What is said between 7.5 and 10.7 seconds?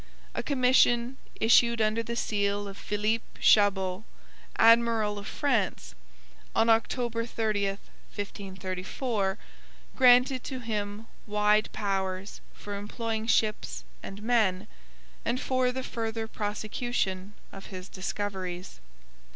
1534, granted to